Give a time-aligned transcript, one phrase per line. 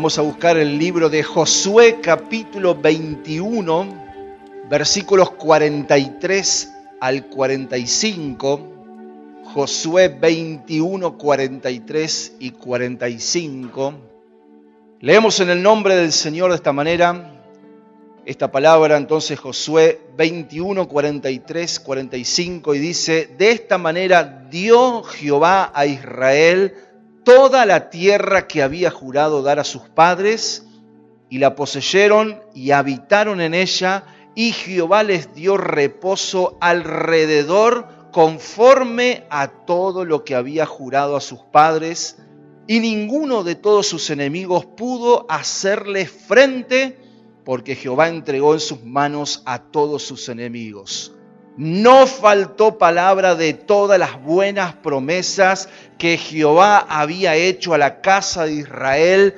[0.00, 3.86] Vamos a buscar el libro de Josué capítulo 21,
[4.70, 6.72] versículos 43
[7.02, 8.60] al 45.
[9.44, 13.94] Josué 21, 43 y 45.
[15.00, 17.36] Leemos en el nombre del Señor de esta manera
[18.24, 25.84] esta palabra entonces Josué 21, 43, 45 y dice, de esta manera dio Jehová a
[25.84, 26.72] Israel
[27.24, 30.66] toda la tierra que había jurado dar a sus padres,
[31.28, 39.48] y la poseyeron y habitaron en ella, y Jehová les dio reposo alrededor conforme a
[39.48, 42.18] todo lo que había jurado a sus padres,
[42.66, 46.98] y ninguno de todos sus enemigos pudo hacerle frente,
[47.44, 51.12] porque Jehová entregó en sus manos a todos sus enemigos.
[51.60, 58.46] No faltó palabra de todas las buenas promesas que Jehová había hecho a la casa
[58.46, 59.34] de Israel.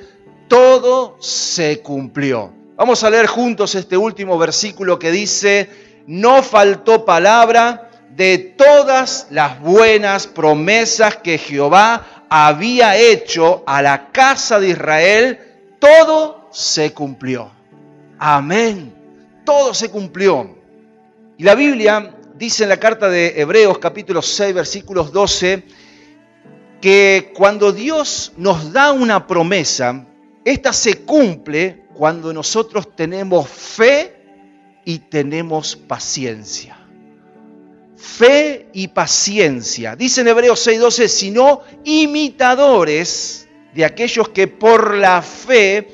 [0.47, 2.53] Todo se cumplió.
[2.77, 5.69] Vamos a leer juntos este último versículo que dice,
[6.07, 14.61] no faltó palabra de todas las buenas promesas que Jehová había hecho a la casa
[14.61, 15.39] de Israel.
[15.77, 17.51] Todo se cumplió.
[18.17, 18.93] Amén.
[19.43, 20.62] Todo se cumplió.
[21.37, 25.63] Y la Biblia dice en la carta de Hebreos capítulo 6 versículos 12
[26.79, 30.05] que cuando Dios nos da una promesa,
[30.45, 34.15] esta se cumple cuando nosotros tenemos fe
[34.85, 36.77] y tenemos paciencia.
[37.95, 39.95] Fe y paciencia.
[39.95, 45.87] Dice en Hebreos 6:12, sino imitadores de aquellos que por la fe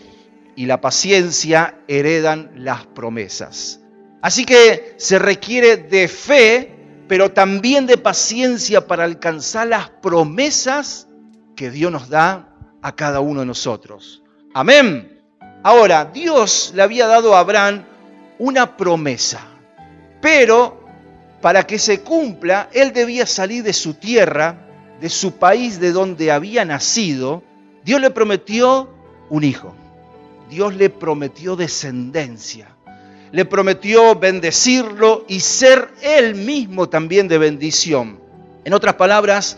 [0.55, 3.79] y la paciencia heredan las promesas.
[4.21, 6.75] Así que se requiere de fe,
[7.07, 11.07] pero también de paciencia para alcanzar las promesas
[11.55, 14.21] que Dios nos da a cada uno de nosotros.
[14.53, 15.21] Amén.
[15.63, 17.85] Ahora, Dios le había dado a Abraham
[18.39, 19.41] una promesa,
[20.21, 20.85] pero
[21.41, 24.67] para que se cumpla, él debía salir de su tierra,
[24.99, 27.43] de su país de donde había nacido.
[27.85, 28.89] Dios le prometió
[29.29, 29.73] un hijo.
[30.49, 32.75] Dios le prometió descendencia
[33.31, 38.19] le prometió bendecirlo y ser él mismo también de bendición.
[38.65, 39.57] En otras palabras,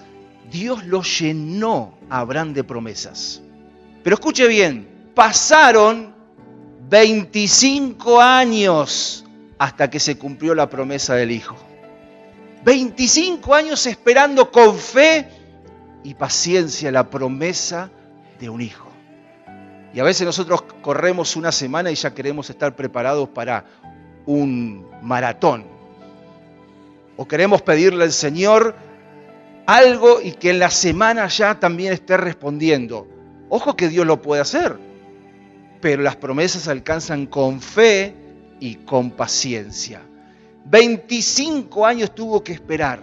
[0.51, 3.41] Dios lo llenó a Abraham de promesas.
[4.03, 6.13] Pero escuche bien, pasaron
[6.89, 9.25] 25 años
[9.57, 11.55] hasta que se cumplió la promesa del Hijo.
[12.65, 15.27] 25 años esperando con fe
[16.03, 17.89] y paciencia la promesa
[18.39, 18.90] de un Hijo.
[19.93, 23.65] Y a veces nosotros corremos una semana y ya queremos estar preparados para
[24.25, 25.65] un maratón.
[27.17, 28.75] O queremos pedirle al Señor
[29.65, 33.07] algo y que en la semana ya también esté respondiendo.
[33.49, 34.77] Ojo que Dios lo puede hacer,
[35.81, 38.15] pero las promesas alcanzan con fe
[38.59, 40.01] y con paciencia.
[40.65, 43.01] 25 años tuvo que esperar,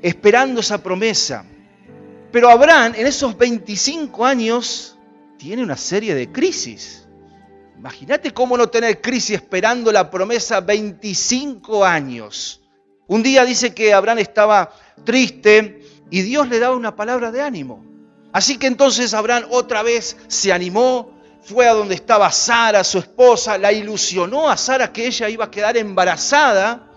[0.00, 1.44] esperando esa promesa.
[2.30, 4.93] Pero Abraham en esos 25 años
[5.44, 7.06] tiene una serie de crisis.
[7.76, 12.62] Imagínate cómo no tener crisis esperando la promesa 25 años.
[13.08, 14.72] Un día dice que Abraham estaba
[15.04, 17.84] triste y Dios le daba una palabra de ánimo.
[18.32, 21.12] Así que entonces Abraham otra vez se animó,
[21.42, 25.50] fue a donde estaba Sara, su esposa, la ilusionó a Sara que ella iba a
[25.50, 26.88] quedar embarazada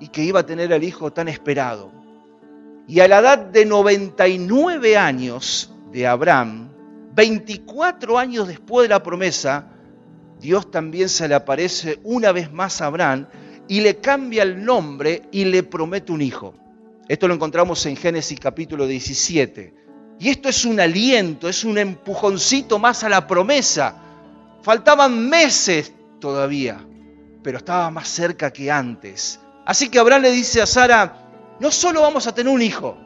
[0.00, 1.92] y que iba a tener el hijo tan esperado.
[2.88, 6.71] Y a la edad de 99 años de Abraham,
[7.14, 9.66] 24 años después de la promesa,
[10.40, 13.28] Dios también se le aparece una vez más a Abraham
[13.68, 16.54] y le cambia el nombre y le promete un hijo.
[17.08, 19.74] Esto lo encontramos en Génesis capítulo 17.
[20.18, 23.96] Y esto es un aliento, es un empujoncito más a la promesa.
[24.62, 26.80] Faltaban meses todavía,
[27.42, 29.38] pero estaba más cerca que antes.
[29.66, 32.96] Así que Abraham le dice a Sara, no solo vamos a tener un hijo,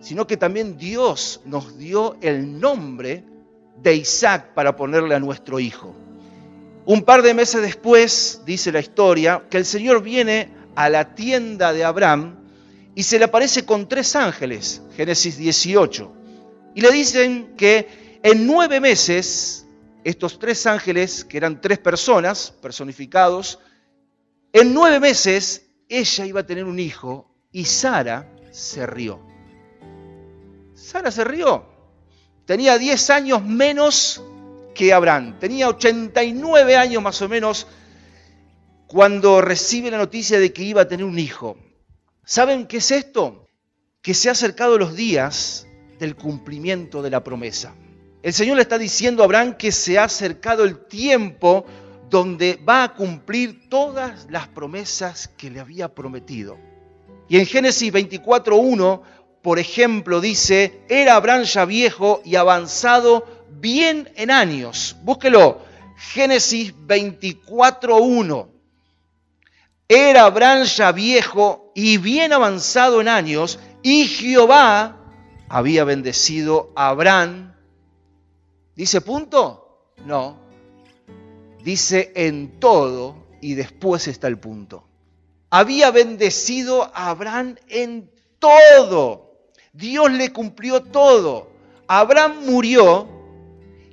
[0.00, 3.24] sino que también Dios nos dio el nombre
[3.82, 5.94] de Isaac para ponerle a nuestro hijo.
[6.84, 11.72] Un par de meses después, dice la historia, que el Señor viene a la tienda
[11.72, 12.36] de Abraham
[12.94, 16.12] y se le aparece con tres ángeles, Génesis 18.
[16.74, 19.66] Y le dicen que en nueve meses,
[20.04, 23.58] estos tres ángeles, que eran tres personas personificados,
[24.52, 29.20] en nueve meses ella iba a tener un hijo y Sara se rió.
[30.74, 31.71] Sara se rió.
[32.44, 34.22] Tenía 10 años menos
[34.74, 35.38] que Abraham.
[35.38, 37.66] Tenía 89 años más o menos
[38.86, 41.56] cuando recibe la noticia de que iba a tener un hijo.
[42.24, 43.46] ¿Saben qué es esto?
[44.02, 45.66] Que se ha acercado los días
[45.98, 47.74] del cumplimiento de la promesa.
[48.22, 51.64] El Señor le está diciendo a Abraham que se ha acercado el tiempo
[52.10, 56.58] donde va a cumplir todas las promesas que le había prometido.
[57.28, 59.00] Y en Génesis 24.1,
[59.42, 64.96] por ejemplo, dice, era Abraham ya viejo y avanzado bien en años.
[65.02, 65.60] Búsquelo,
[65.96, 68.48] Génesis 24.1.
[69.88, 74.96] Era Abraham ya viejo y bien avanzado en años, y Jehová
[75.48, 77.54] había bendecido a Abraham.
[78.74, 79.92] ¿Dice punto?
[80.06, 80.38] No.
[81.62, 84.88] Dice en todo y después está el punto.
[85.50, 89.31] Había bendecido a Abraham en todo.
[89.72, 91.50] Dios le cumplió todo.
[91.86, 93.08] Abraham murió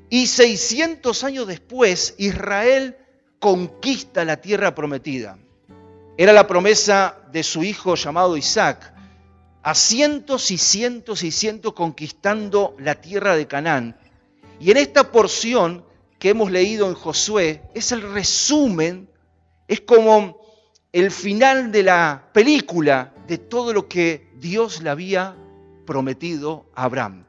[0.10, 2.98] y 600 años después Israel
[3.40, 5.38] conquista la tierra prometida.
[6.18, 8.94] Era la promesa de su hijo llamado Isaac,
[9.64, 13.98] a cientos y cientos y cientos conquistando la tierra de Canaán.
[14.60, 15.86] Y en esta porción
[16.18, 19.10] que hemos leído en Josué es el resumen,
[19.66, 20.42] es como
[20.92, 25.38] el final de la película de todo lo que Dios le había
[25.90, 27.26] prometido a Abraham.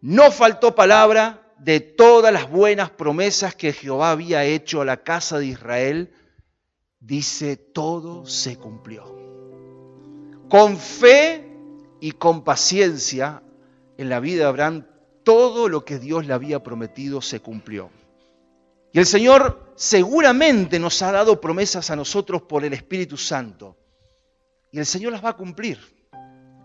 [0.00, 5.40] No faltó palabra de todas las buenas promesas que Jehová había hecho a la casa
[5.40, 6.14] de Israel.
[7.00, 9.18] Dice, todo se cumplió.
[10.48, 11.50] Con fe
[12.00, 13.42] y con paciencia
[13.98, 14.86] en la vida de Abraham,
[15.24, 17.90] todo lo que Dios le había prometido se cumplió.
[18.92, 23.76] Y el Señor seguramente nos ha dado promesas a nosotros por el Espíritu Santo.
[24.70, 25.80] Y el Señor las va a cumplir.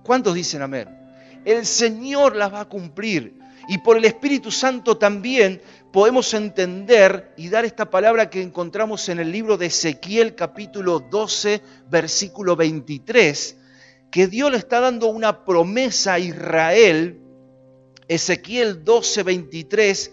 [0.03, 1.04] ¿Cuántos dicen amén?
[1.45, 3.37] El Señor las va a cumplir.
[3.67, 5.61] Y por el Espíritu Santo también
[5.91, 11.61] podemos entender y dar esta palabra que encontramos en el libro de Ezequiel capítulo 12,
[11.89, 13.57] versículo 23,
[14.11, 17.21] que Dios le está dando una promesa a Israel.
[18.07, 20.11] Ezequiel 12, 23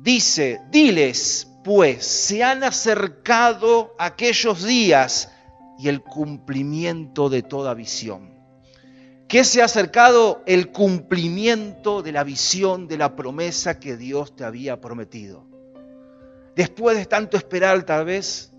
[0.00, 5.30] dice, diles pues, se han acercado aquellos días
[5.78, 8.33] y el cumplimiento de toda visión.
[9.34, 10.44] ¿Qué se ha acercado?
[10.46, 15.44] El cumplimiento de la visión, de la promesa que Dios te había prometido.
[16.54, 18.52] Después de tanto esperar tal vez,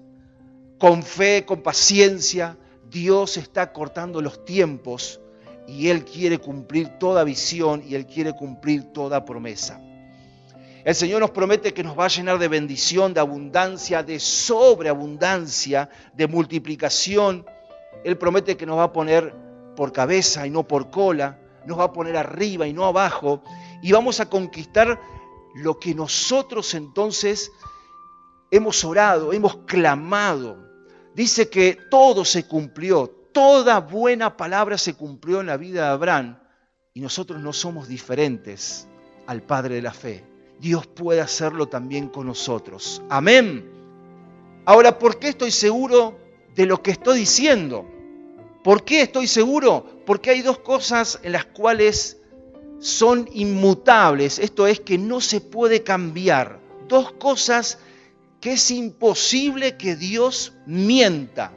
[0.77, 2.57] con fe, con paciencia,
[2.89, 5.22] Dios está cortando los tiempos
[5.66, 9.80] y Él quiere cumplir toda visión y Él quiere cumplir toda promesa.
[10.83, 15.88] El Señor nos promete que nos va a llenar de bendición, de abundancia, de sobreabundancia,
[16.13, 17.45] de multiplicación.
[18.04, 19.45] Él promete que nos va a poner
[19.75, 23.44] por cabeza y no por cola, nos va a poner arriba y no abajo,
[23.81, 25.00] y vamos a conquistar
[25.56, 27.51] lo que nosotros entonces
[28.51, 30.57] hemos orado, hemos clamado.
[31.13, 36.39] Dice que todo se cumplió, toda buena palabra se cumplió en la vida de Abraham,
[36.94, 38.88] y nosotros no somos diferentes
[39.28, 40.24] al Padre de la fe.
[40.60, 43.01] Dios puede hacerlo también con nosotros.
[43.10, 43.71] Amén.
[44.66, 46.18] Ahora, ¿por qué estoy seguro
[46.56, 47.86] de lo que estoy diciendo?
[48.65, 49.85] ¿Por qué estoy seguro?
[50.07, 52.17] Porque hay dos cosas en las cuales
[52.79, 54.39] son inmutables.
[54.39, 56.59] Esto es que no se puede cambiar.
[56.88, 57.77] Dos cosas
[58.41, 61.51] que es imposible que Dios mienta.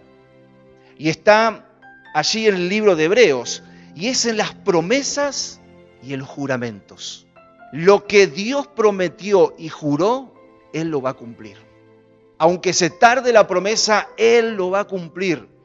[0.99, 1.67] Y está
[2.13, 3.63] allí en el libro de Hebreos.
[3.95, 5.63] Y es en las promesas
[6.03, 7.27] y en los juramentos.
[7.73, 10.35] Lo que Dios prometió y juró,
[10.75, 11.57] Él lo va a cumplir.
[12.37, 15.57] Aunque se tarde la promesa, Él lo va a cumplir.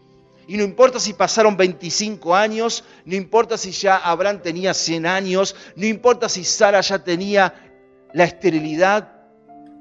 [0.48, 5.56] Y no importa si pasaron 25 años, no importa si ya Abraham tenía 100 años,
[5.76, 7.54] no importa si Sara ya tenía
[8.14, 9.14] la esterilidad,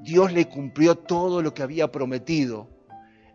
[0.01, 2.69] Dios le cumplió todo lo que había prometido.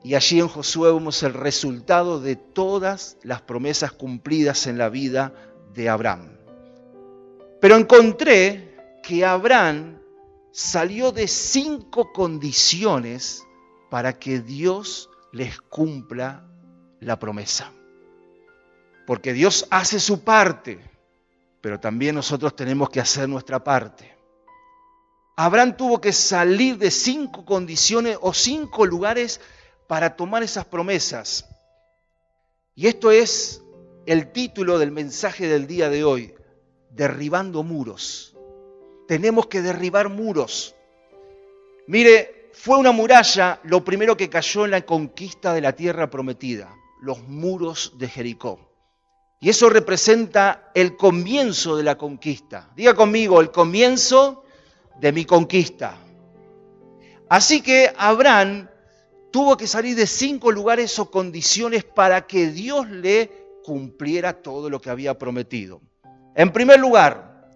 [0.03, 5.33] Y allí en Josué vemos el resultado de todas las promesas cumplidas en la vida
[5.73, 6.37] de Abraham.
[7.59, 9.99] Pero encontré que Abraham
[10.51, 13.43] salió de cinco condiciones
[13.89, 16.45] para que Dios les cumpla
[16.99, 17.71] la promesa.
[19.05, 20.79] Porque Dios hace su parte,
[21.61, 24.15] pero también nosotros tenemos que hacer nuestra parte.
[25.35, 29.39] Abraham tuvo que salir de cinco condiciones o cinco lugares
[29.87, 31.45] para tomar esas promesas.
[32.75, 33.61] Y esto es
[34.05, 36.33] el título del mensaje del día de hoy,
[36.89, 38.37] derribando muros
[39.07, 40.75] tenemos que derribar muros.
[41.87, 46.75] Mire, fue una muralla lo primero que cayó en la conquista de la tierra prometida,
[47.01, 48.59] los muros de Jericó.
[49.39, 52.71] Y eso representa el comienzo de la conquista.
[52.75, 54.43] Diga conmigo, el comienzo
[54.99, 55.97] de mi conquista.
[57.29, 58.67] Así que Abraham
[59.31, 63.29] tuvo que salir de cinco lugares o condiciones para que Dios le
[63.63, 65.81] cumpliera todo lo que había prometido.
[66.35, 67.49] En primer lugar,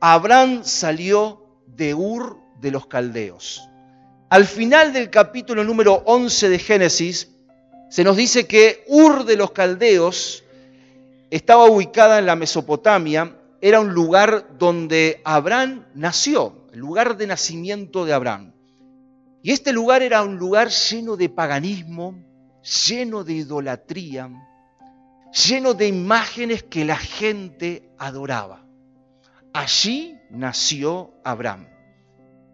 [0.00, 3.68] Abraham salió de Ur de los Caldeos.
[4.30, 7.35] Al final del capítulo número 11 de Génesis,
[7.88, 10.44] se nos dice que Ur de los Caldeos
[11.30, 18.04] estaba ubicada en la Mesopotamia, era un lugar donde Abraham nació, el lugar de nacimiento
[18.04, 18.52] de Abraham.
[19.42, 22.22] Y este lugar era un lugar lleno de paganismo,
[22.88, 24.30] lleno de idolatría,
[25.46, 28.66] lleno de imágenes que la gente adoraba.
[29.52, 31.68] Allí nació Abraham.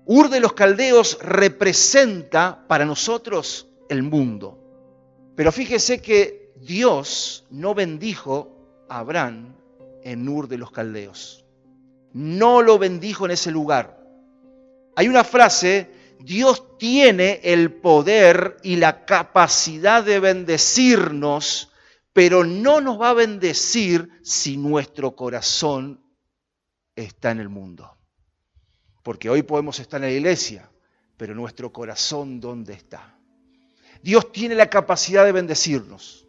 [0.04, 4.61] Ur de los Caldeos representa para nosotros el mundo.
[5.34, 9.54] Pero fíjese que Dios no bendijo a Abraham
[10.04, 11.44] en Ur de los Caldeos.
[12.12, 13.98] No lo bendijo en ese lugar.
[14.96, 21.72] Hay una frase, Dios tiene el poder y la capacidad de bendecirnos,
[22.12, 26.04] pero no nos va a bendecir si nuestro corazón
[26.94, 27.96] está en el mundo.
[29.02, 30.70] Porque hoy podemos estar en la iglesia,
[31.16, 33.18] pero nuestro corazón, ¿dónde está?
[34.02, 36.26] Dios tiene la capacidad de bendecirnos.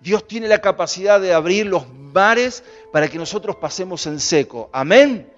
[0.00, 4.68] Dios tiene la capacidad de abrir los mares para que nosotros pasemos en seco.
[4.72, 5.32] Amén.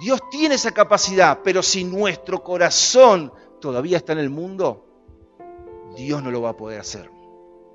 [0.00, 4.86] Dios tiene esa capacidad, pero si nuestro corazón todavía está en el mundo,
[5.96, 7.10] Dios no lo va a poder hacer.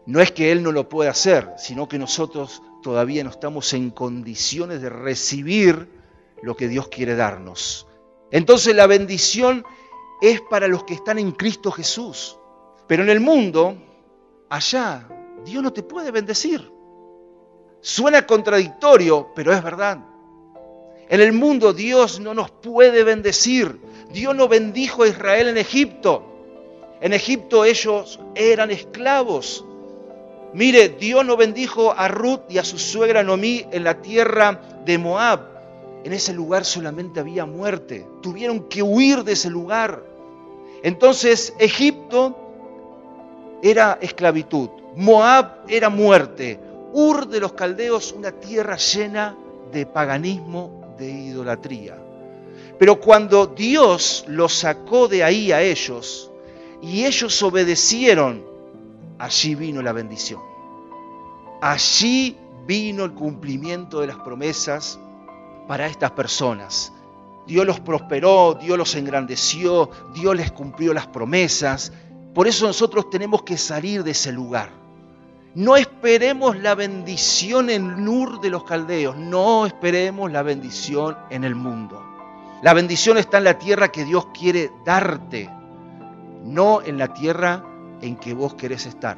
[0.05, 3.91] No es que Él no lo pueda hacer, sino que nosotros todavía no estamos en
[3.91, 5.89] condiciones de recibir
[6.41, 7.87] lo que Dios quiere darnos.
[8.31, 9.63] Entonces la bendición
[10.21, 12.37] es para los que están en Cristo Jesús.
[12.87, 13.75] Pero en el mundo,
[14.49, 15.07] allá,
[15.45, 16.71] Dios no te puede bendecir.
[17.81, 19.99] Suena contradictorio, pero es verdad.
[21.09, 23.79] En el mundo Dios no nos puede bendecir.
[24.11, 26.23] Dios no bendijo a Israel en Egipto.
[26.99, 29.63] En Egipto ellos eran esclavos.
[30.53, 34.97] Mire, Dios no bendijo a Ruth y a su suegra Noemí en la tierra de
[34.97, 35.41] Moab.
[36.03, 38.07] En ese lugar solamente había muerte.
[38.21, 40.03] Tuvieron que huir de ese lugar.
[40.83, 42.46] Entonces Egipto
[43.61, 44.69] era esclavitud.
[44.95, 46.59] Moab era muerte.
[46.93, 49.35] Ur de los caldeos, una tierra llena
[49.71, 51.97] de paganismo, de idolatría.
[52.79, 56.31] Pero cuando Dios los sacó de ahí a ellos
[56.81, 58.43] y ellos obedecieron,
[59.17, 60.41] allí vino la bendición.
[61.61, 62.37] Allí
[62.67, 64.99] vino el cumplimiento de las promesas
[65.67, 66.93] para estas personas.
[67.47, 71.93] Dios los prosperó, Dios los engrandeció, Dios les cumplió las promesas.
[72.37, 74.69] Por eso nosotros tenemos que salir de ese lugar.
[75.55, 81.55] No esperemos la bendición en Nur de los caldeos, no esperemos la bendición en el
[81.55, 81.99] mundo.
[82.61, 85.49] La bendición está en la tierra que Dios quiere darte,
[86.43, 87.65] no en la tierra
[88.03, 89.17] en que vos querés estar.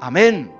[0.00, 0.50] Amén.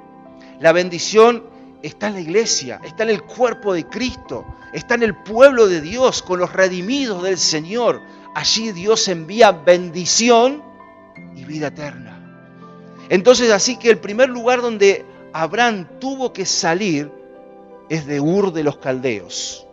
[0.60, 1.44] La bendición
[1.80, 4.44] está en la iglesia, está en el cuerpo de Cristo,
[4.74, 8.02] está en el pueblo de Dios, con los redimidos del Señor.
[8.34, 10.75] Allí Dios envía bendición
[11.34, 12.22] y vida eterna.
[13.08, 17.10] Entonces así que el primer lugar donde Abraham tuvo que salir
[17.88, 19.66] es de Ur de los Caldeos.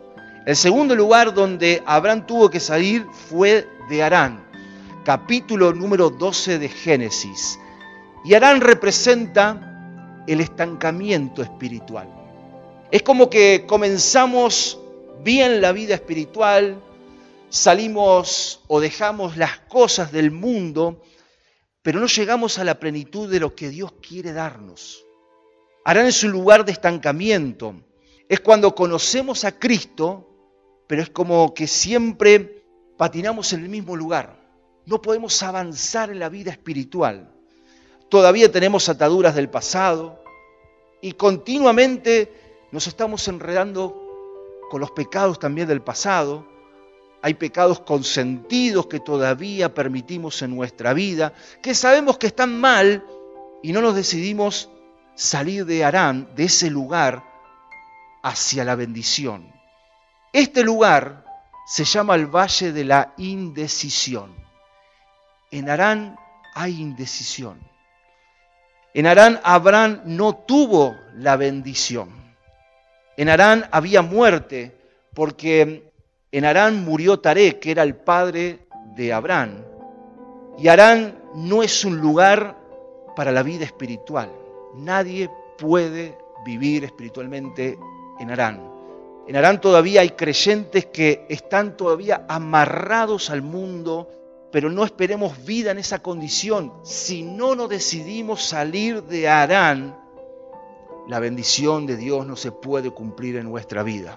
[0.46, 4.44] El segundo lugar donde Abraham tuvo que salir fue de Arán,
[5.04, 7.58] capítulo número 12 de Génesis.
[8.24, 12.08] Y Arán representa el estancamiento espiritual.
[12.90, 14.78] Es como que comenzamos
[15.22, 16.76] bien la vida espiritual,
[17.48, 21.00] salimos o dejamos las cosas del mundo,
[21.84, 25.04] pero no llegamos a la plenitud de lo que Dios quiere darnos.
[25.84, 27.74] Harán es un lugar de estancamiento.
[28.26, 30.26] Es cuando conocemos a Cristo,
[30.86, 32.64] pero es como que siempre
[32.96, 34.42] patinamos en el mismo lugar.
[34.86, 37.30] No podemos avanzar en la vida espiritual.
[38.08, 40.24] Todavía tenemos ataduras del pasado
[41.02, 42.32] y continuamente
[42.72, 43.94] nos estamos enredando
[44.70, 46.48] con los pecados también del pasado.
[47.24, 53.02] Hay pecados consentidos que todavía permitimos en nuestra vida, que sabemos que están mal
[53.62, 54.68] y no nos decidimos
[55.14, 57.24] salir de Arán, de ese lugar,
[58.22, 59.50] hacia la bendición.
[60.34, 61.24] Este lugar
[61.66, 64.34] se llama el Valle de la Indecisión.
[65.50, 66.18] En Arán
[66.54, 67.58] hay indecisión.
[68.92, 72.10] En Arán Abraham no tuvo la bendición.
[73.16, 74.76] En Arán había muerte
[75.14, 75.93] porque
[76.36, 79.64] en Arán murió Taré, que era el padre de Abraham.
[80.58, 82.56] Y Arán no es un lugar
[83.14, 84.30] para la vida espiritual.
[84.74, 87.78] Nadie puede vivir espiritualmente
[88.18, 88.68] en Arán.
[89.28, 94.08] En Arán todavía hay creyentes que están todavía amarrados al mundo
[94.54, 96.72] pero no esperemos vida en esa condición.
[96.84, 99.98] Si no nos decidimos salir de Arán,
[101.08, 104.16] la bendición de Dios no se puede cumplir en nuestra vida.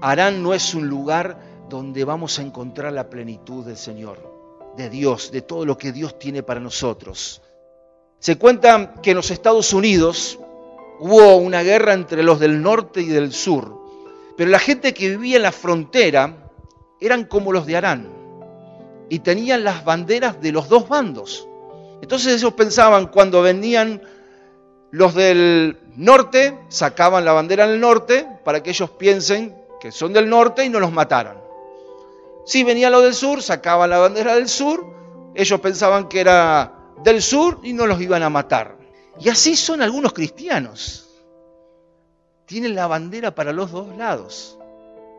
[0.00, 4.18] Arán no es un lugar donde vamos a encontrar la plenitud del Señor,
[4.76, 7.42] de Dios, de todo lo que Dios tiene para nosotros.
[8.18, 10.38] Se cuenta que en los Estados Unidos
[11.00, 13.80] hubo una guerra entre los del norte y del sur,
[14.36, 16.50] pero la gente que vivía en la frontera
[17.00, 18.08] eran como los de Arán
[19.08, 21.48] y tenían las banderas de los dos bandos.
[22.00, 24.02] Entonces ellos pensaban cuando venían
[24.90, 30.30] los del norte, sacaban la bandera del norte para que ellos piensen que son del
[30.30, 31.42] norte y no los mataran.
[32.46, 34.86] Si venían los del sur, sacaban la bandera del sur,
[35.34, 38.78] ellos pensaban que era del sur y no los iban a matar.
[39.18, 41.08] Y así son algunos cristianos.
[42.46, 44.56] Tienen la bandera para los dos lados.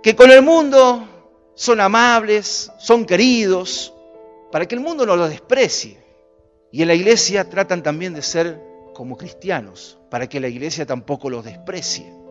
[0.02, 1.10] Que con el mundo
[1.56, 3.94] son amables, son queridos,
[4.50, 6.02] para que el mundo no los desprecie.
[6.72, 8.62] Y en la iglesia tratan también de ser
[8.94, 12.23] como cristianos, para que la iglesia tampoco los desprecie.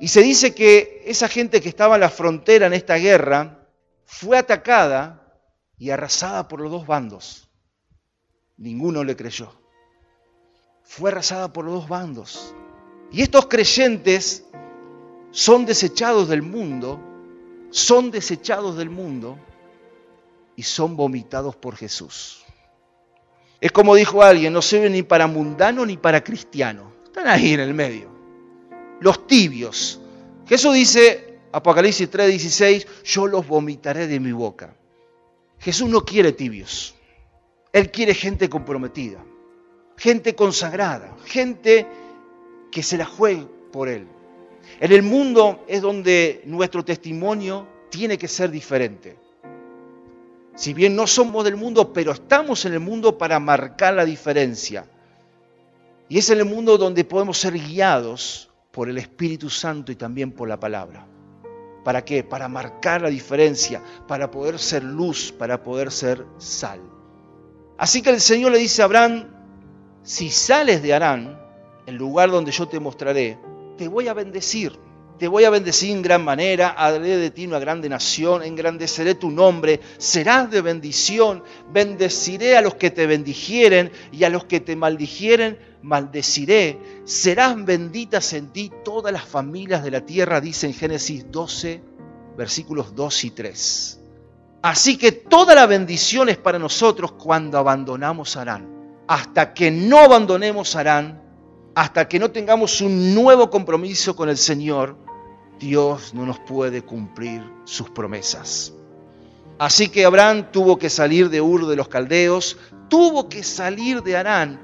[0.00, 3.68] Y se dice que esa gente que estaba en la frontera en esta guerra
[4.06, 5.38] fue atacada
[5.76, 7.50] y arrasada por los dos bandos.
[8.56, 9.52] Ninguno le creyó.
[10.82, 12.54] Fue arrasada por los dos bandos.
[13.12, 14.46] Y estos creyentes
[15.32, 16.98] son desechados del mundo,
[17.70, 19.38] son desechados del mundo
[20.56, 22.42] y son vomitados por Jesús.
[23.60, 26.90] Es como dijo alguien, no sirven ni para mundano ni para cristiano.
[27.04, 28.09] Están ahí en el medio.
[29.00, 30.00] Los tibios.
[30.46, 34.74] Jesús dice, Apocalipsis 3:16, yo los vomitaré de mi boca.
[35.58, 36.94] Jesús no quiere tibios.
[37.72, 39.24] Él quiere gente comprometida,
[39.96, 41.86] gente consagrada, gente
[42.70, 44.06] que se la juegue por Él.
[44.80, 49.16] En el mundo es donde nuestro testimonio tiene que ser diferente.
[50.54, 54.86] Si bien no somos del mundo, pero estamos en el mundo para marcar la diferencia.
[56.08, 60.32] Y es en el mundo donde podemos ser guiados por el Espíritu Santo y también
[60.32, 61.06] por la palabra.
[61.84, 62.22] ¿Para qué?
[62.22, 66.80] Para marcar la diferencia, para poder ser luz, para poder ser sal.
[67.78, 69.28] Así que el Señor le dice a Abraham,
[70.02, 71.40] si sales de Arán,
[71.86, 73.38] el lugar donde yo te mostraré,
[73.78, 74.78] te voy a bendecir
[75.20, 79.30] te voy a bendecir en gran manera, haré de ti una grande nación, engrandeceré tu
[79.30, 84.76] nombre, serás de bendición, bendeciré a los que te bendijeren y a los que te
[84.76, 86.78] maldijeren, maldeciré.
[87.04, 91.80] Serán benditas en ti todas las familias de la tierra, dice en Génesis 12,
[92.36, 94.00] versículos 2 y 3.
[94.62, 98.68] Así que toda la bendición es para nosotros cuando abandonamos Arán.
[99.06, 101.22] Hasta que no abandonemos Arán,
[101.74, 104.96] hasta que no tengamos un nuevo compromiso con el Señor,
[105.58, 108.72] Dios no nos puede cumplir sus promesas.
[109.58, 112.56] Así que Abraham tuvo que salir de Ur de los Caldeos,
[112.88, 114.58] tuvo que salir de Arán,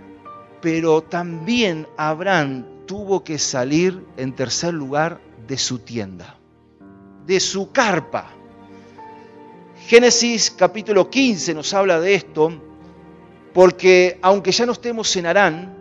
[0.66, 6.40] pero también Abraham tuvo que salir en tercer lugar de su tienda,
[7.24, 8.33] de su carpa.
[9.87, 12.50] Génesis capítulo 15 nos habla de esto,
[13.55, 15.76] porque aunque ya no estemos en Arán,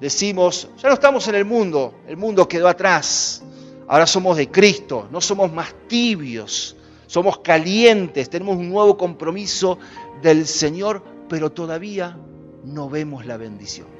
[0.00, 3.44] decimos, ya no estamos en el mundo, el mundo quedó atrás,
[3.86, 6.76] Ahora somos de Cristo, no somos más tibios,
[7.06, 9.78] somos calientes, tenemos un nuevo compromiso
[10.20, 12.18] del Señor, pero todavía
[12.64, 13.97] no vemos la bendición.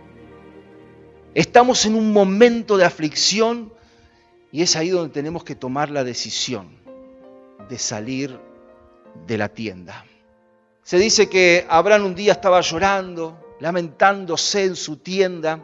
[1.38, 3.72] Estamos en un momento de aflicción
[4.50, 6.68] y es ahí donde tenemos que tomar la decisión
[7.68, 8.36] de salir
[9.24, 10.04] de la tienda.
[10.82, 15.60] Se dice que Abraham un día estaba llorando, lamentándose en su tienda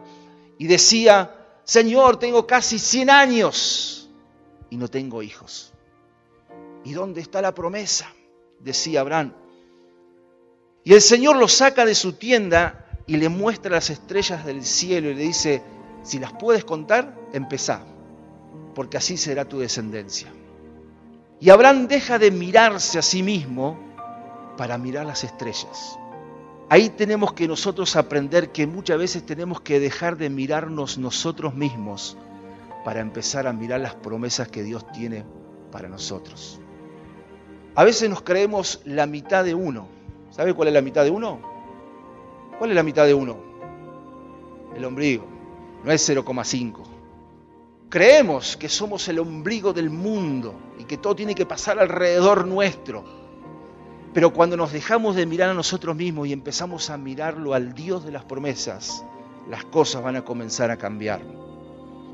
[0.58, 1.34] y decía,
[1.64, 4.08] Señor, tengo casi 100 años
[4.70, 5.72] y no tengo hijos.
[6.84, 8.14] ¿Y dónde está la promesa?
[8.60, 9.32] Decía Abraham.
[10.84, 15.10] Y el Señor lo saca de su tienda y le muestra las estrellas del cielo
[15.10, 15.62] y le dice,
[16.02, 17.82] si las puedes contar, empezá,
[18.74, 20.28] porque así será tu descendencia.
[21.40, 23.78] Y Abraham deja de mirarse a sí mismo
[24.56, 25.98] para mirar las estrellas.
[26.70, 32.16] Ahí tenemos que nosotros aprender que muchas veces tenemos que dejar de mirarnos nosotros mismos
[32.84, 35.24] para empezar a mirar las promesas que Dios tiene
[35.70, 36.60] para nosotros.
[37.74, 39.88] A veces nos creemos la mitad de uno.
[40.30, 41.53] ¿Sabe cuál es la mitad de uno?
[42.58, 43.36] ¿Cuál es la mitad de uno?
[44.74, 45.26] El ombligo.
[45.82, 46.82] No es 0,5.
[47.88, 53.04] Creemos que somos el ombligo del mundo y que todo tiene que pasar alrededor nuestro.
[54.12, 58.04] Pero cuando nos dejamos de mirar a nosotros mismos y empezamos a mirarlo al Dios
[58.04, 59.04] de las promesas,
[59.48, 61.20] las cosas van a comenzar a cambiar.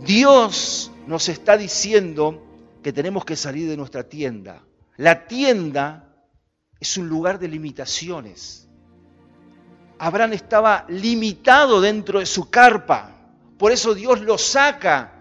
[0.00, 2.42] Dios nos está diciendo
[2.83, 4.62] que tenemos que salir de nuestra tienda.
[4.96, 6.14] La tienda
[6.81, 8.69] es un lugar de limitaciones.
[10.02, 13.10] Abraham estaba limitado dentro de su carpa.
[13.58, 15.12] Por eso Dios lo saca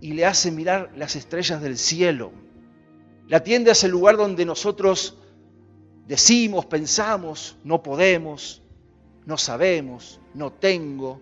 [0.00, 2.30] y le hace mirar las estrellas del cielo.
[3.26, 5.16] La tienda es el lugar donde nosotros
[6.06, 8.62] decimos, pensamos, no podemos,
[9.24, 11.20] no sabemos, no tengo.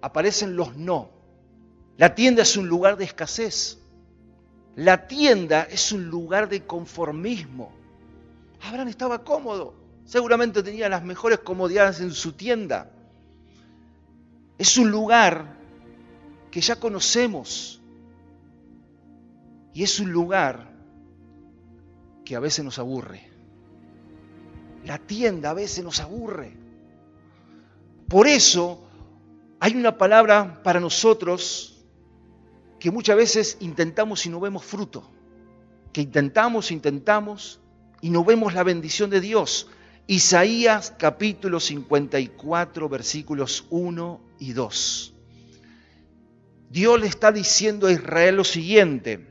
[0.00, 1.10] Aparecen los no.
[1.98, 3.80] La tienda es un lugar de escasez.
[4.76, 7.70] La tienda es un lugar de conformismo.
[8.62, 9.81] Abraham estaba cómodo.
[10.04, 12.90] Seguramente tenía las mejores comodidades en su tienda.
[14.58, 15.56] Es un lugar
[16.50, 17.80] que ya conocemos.
[19.74, 20.70] Y es un lugar
[22.24, 23.30] que a veces nos aburre.
[24.84, 26.56] La tienda a veces nos aburre.
[28.08, 28.86] Por eso
[29.60, 31.82] hay una palabra para nosotros
[32.78, 35.08] que muchas veces intentamos y no vemos fruto.
[35.92, 37.60] Que intentamos, intentamos
[38.00, 39.68] y no vemos la bendición de Dios.
[40.08, 45.14] Isaías capítulo 54 versículos 1 y 2.
[46.70, 49.24] Dios le está diciendo a Israel lo siguiente.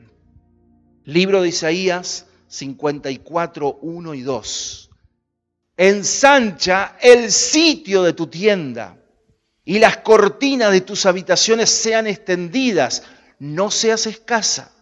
[1.04, 4.90] Libro de Isaías 54, 1 y 2.
[5.76, 8.96] Ensancha el sitio de tu tienda
[9.64, 13.02] y las cortinas de tus habitaciones sean extendidas.
[13.38, 14.72] No seas escasa.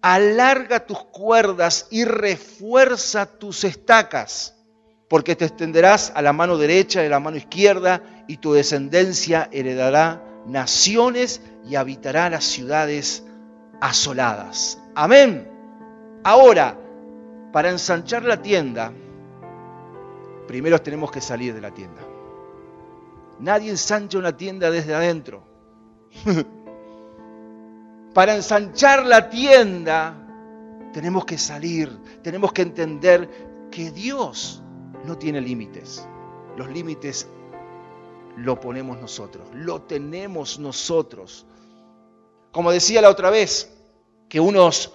[0.00, 4.55] Alarga tus cuerdas y refuerza tus estacas
[5.08, 9.48] porque te extenderás a la mano derecha y a la mano izquierda, y tu descendencia
[9.52, 13.24] heredará naciones y habitará las ciudades
[13.80, 14.80] asoladas.
[14.94, 15.48] Amén.
[16.24, 16.76] Ahora,
[17.52, 18.92] para ensanchar la tienda,
[20.46, 22.02] primero tenemos que salir de la tienda.
[23.38, 25.44] Nadie ensancha una tienda desde adentro.
[28.14, 30.14] para ensanchar la tienda,
[30.92, 33.28] tenemos que salir, tenemos que entender
[33.70, 34.62] que Dios
[35.06, 36.06] no tiene límites.
[36.56, 37.28] Los límites
[38.36, 41.46] lo ponemos nosotros, lo tenemos nosotros.
[42.52, 43.72] Como decía la otra vez,
[44.28, 44.92] que unos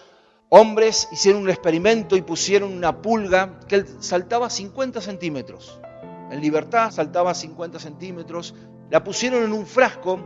[0.50, 5.80] hombres hicieron un experimento y pusieron una pulga que saltaba 50 centímetros.
[6.30, 8.54] En libertad saltaba 50 centímetros.
[8.90, 10.20] La pusieron en un frasco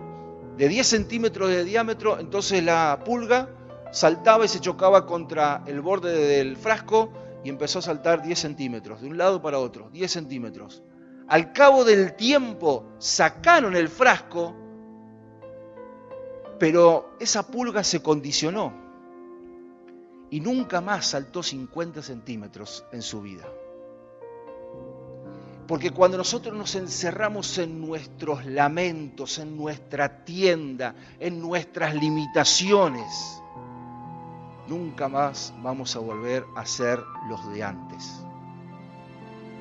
[0.57, 3.49] de 10 centímetros de diámetro, entonces la pulga
[3.91, 7.11] saltaba y se chocaba contra el borde del frasco
[7.45, 10.81] y empezó a saltar 10 centímetros, de un lado para otro, 10 centímetros.
[11.27, 14.55] Al cabo del tiempo sacaron el frasco,
[16.57, 18.73] pero esa pulga se condicionó
[20.31, 23.45] y nunca más saltó 50 centímetros en su vida.
[25.67, 33.39] Porque cuando nosotros nos encerramos en nuestros lamentos, en nuestra tienda, en nuestras limitaciones,
[34.67, 38.25] nunca más vamos a volver a ser los de antes.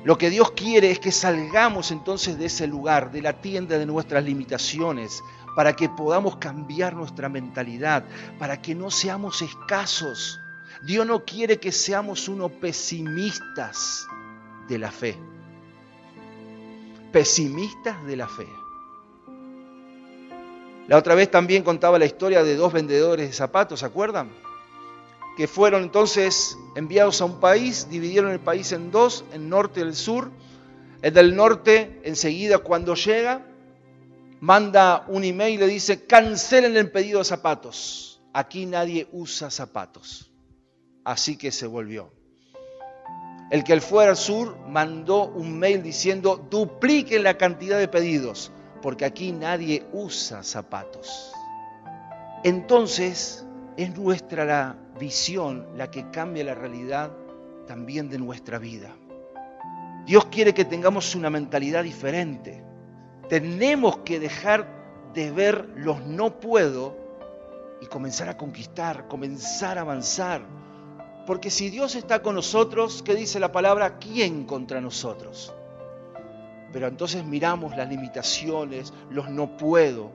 [0.03, 3.87] Lo que Dios quiere es que salgamos entonces de ese lugar, de la tienda de
[3.87, 5.23] nuestras limitaciones,
[5.55, 8.05] para que podamos cambiar nuestra mentalidad,
[8.37, 10.39] para que no seamos escasos.
[10.83, 14.05] Dios no quiere que seamos unos pesimistas
[14.67, 15.17] de la fe.
[17.11, 18.47] Pesimistas de la fe.
[20.87, 24.29] La otra vez también contaba la historia de dos vendedores de zapatos, ¿se acuerdan?
[25.35, 29.83] Que fueron entonces enviados a un país, dividieron el país en dos, el norte y
[29.83, 30.31] el sur.
[31.01, 33.45] El del norte, enseguida cuando llega,
[34.39, 38.21] manda un email y le dice, cancelen el pedido de zapatos.
[38.33, 40.31] Aquí nadie usa zapatos.
[41.03, 42.11] Así que se volvió.
[43.51, 49.05] El que fue al sur mandó un mail diciendo, dupliquen la cantidad de pedidos, porque
[49.05, 51.31] aquí nadie usa zapatos.
[52.43, 53.45] Entonces
[53.77, 57.11] es nuestra la visión la que cambia la realidad
[57.67, 58.95] también de nuestra vida.
[60.05, 62.63] Dios quiere que tengamos una mentalidad diferente.
[63.27, 64.67] Tenemos que dejar
[65.13, 66.95] de ver los no puedo
[67.81, 70.41] y comenzar a conquistar, comenzar a avanzar.
[71.25, 73.97] Porque si Dios está con nosotros, ¿qué dice la palabra?
[73.97, 75.53] ¿Quién contra nosotros?
[76.71, 80.11] Pero entonces miramos las limitaciones, los no puedo,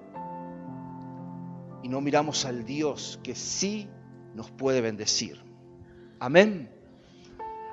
[1.82, 3.88] y no miramos al Dios que sí
[4.34, 5.42] nos puede bendecir.
[6.18, 6.70] Amén.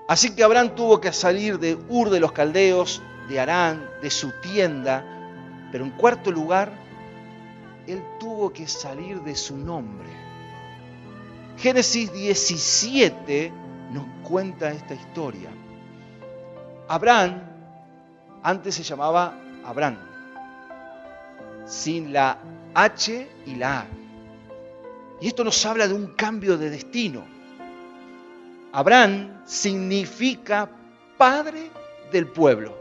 [0.07, 4.31] Así que Abraham tuvo que salir de Ur de los Caldeos, de Arán, de su
[4.41, 5.05] tienda,
[5.71, 6.71] pero en cuarto lugar,
[7.87, 10.07] él tuvo que salir de su nombre.
[11.57, 13.51] Génesis 17
[13.91, 15.49] nos cuenta esta historia.
[16.87, 17.41] Abraham
[18.43, 19.97] antes se llamaba Abraham,
[21.65, 22.37] sin la
[22.73, 23.96] H y la A.
[25.19, 27.25] Y esto nos habla de un cambio de destino.
[28.71, 30.69] Abraham significa
[31.17, 31.71] padre
[32.11, 32.77] del pueblo,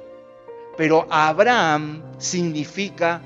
[0.77, 3.22] pero Abraham significa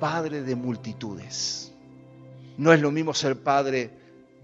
[0.00, 1.72] padre de multitudes.
[2.56, 3.90] No es lo mismo ser padre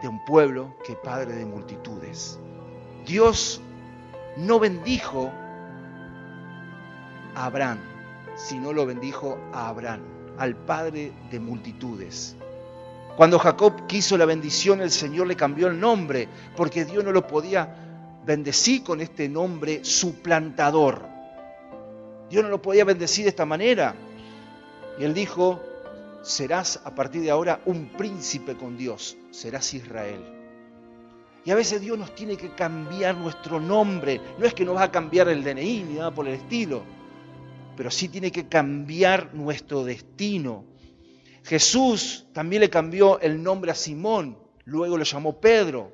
[0.03, 2.39] de un pueblo que padre de multitudes.
[3.07, 3.61] Dios
[4.37, 5.33] no bendijo
[7.35, 7.79] a Abraham,
[8.37, 10.03] sino lo bendijo a Abraham,
[10.37, 12.37] al padre de multitudes.
[13.17, 17.27] Cuando Jacob quiso la bendición, el Señor le cambió el nombre, porque Dios no lo
[17.27, 17.77] podía
[18.25, 21.07] bendecir con este nombre suplantador.
[22.31, 23.95] Dios no lo podía bendecir de esta manera.
[24.99, 25.61] Y él dijo,
[26.23, 30.25] serás a partir de ahora un príncipe con Dios, serás Israel.
[31.45, 34.21] Y a veces Dios nos tiene que cambiar nuestro nombre.
[34.39, 36.83] No es que nos va a cambiar el DNI ni nada por el estilo,
[37.77, 40.72] pero sí tiene que cambiar nuestro destino.
[41.45, 45.93] Jesús también le cambió el nombre a Simón, luego lo llamó Pedro.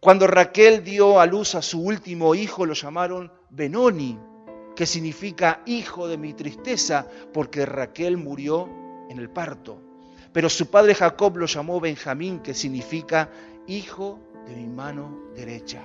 [0.00, 4.18] Cuando Raquel dio a luz a su último hijo, lo llamaron Benoni,
[4.74, 8.68] que significa hijo de mi tristeza, porque Raquel murió
[9.08, 9.80] en el parto.
[10.32, 13.30] Pero su padre Jacob lo llamó Benjamín, que significa
[13.66, 15.82] hijo de mi mano derecha.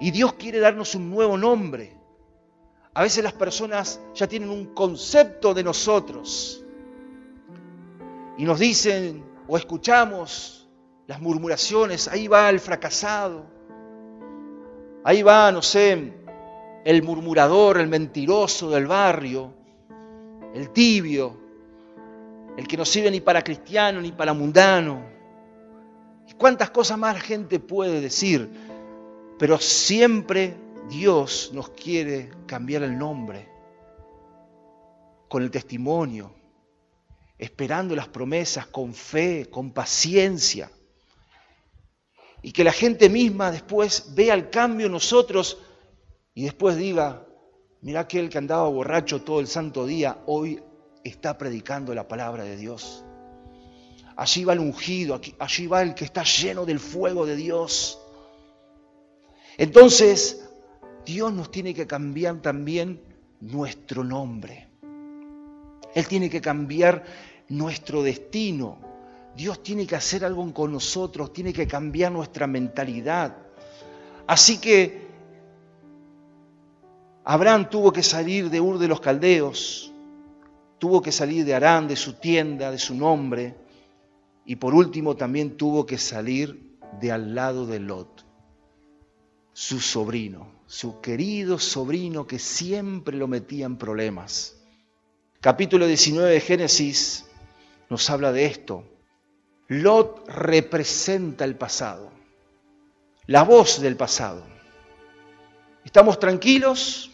[0.00, 1.96] Y Dios quiere darnos un nuevo nombre.
[2.92, 6.65] A veces las personas ya tienen un concepto de nosotros
[8.36, 10.68] y nos dicen o escuchamos
[11.06, 13.46] las murmuraciones, ahí va el fracasado,
[15.04, 16.12] ahí va, no sé,
[16.84, 19.52] el murmurador, el mentiroso del barrio,
[20.54, 21.36] el tibio,
[22.56, 25.04] el que no sirve ni para cristiano ni para mundano.
[26.28, 28.50] ¿Y cuántas cosas más la gente puede decir?
[29.38, 30.56] Pero siempre
[30.88, 33.48] Dios nos quiere cambiar el nombre
[35.28, 36.32] con el testimonio,
[37.38, 40.70] esperando las promesas con fe, con paciencia.
[42.42, 45.58] Y que la gente misma después vea el cambio en nosotros
[46.34, 47.26] y después diga,
[47.80, 50.62] mira aquel que andaba borracho todo el santo día, hoy
[51.02, 53.04] está predicando la palabra de Dios.
[54.16, 58.00] Allí va el ungido, allí va el que está lleno del fuego de Dios.
[59.58, 60.48] Entonces,
[61.04, 63.02] Dios nos tiene que cambiar también
[63.40, 64.65] nuestro nombre.
[65.96, 67.04] Él tiene que cambiar
[67.48, 68.78] nuestro destino.
[69.34, 73.34] Dios tiene que hacer algo con nosotros, tiene que cambiar nuestra mentalidad.
[74.26, 75.06] Así que
[77.24, 79.90] Abraham tuvo que salir de Ur de los Caldeos,
[80.78, 83.56] tuvo que salir de Arán, de su tienda, de su nombre,
[84.44, 88.26] y por último también tuvo que salir de al lado de Lot,
[89.54, 94.55] su sobrino, su querido sobrino que siempre lo metía en problemas.
[95.40, 97.26] Capítulo 19 de Génesis
[97.88, 98.84] nos habla de esto.
[99.68, 102.10] Lot representa el pasado,
[103.26, 104.44] la voz del pasado.
[105.84, 107.10] Estamos tranquilos